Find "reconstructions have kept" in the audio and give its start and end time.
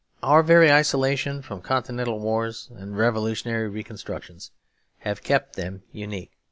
3.69-5.55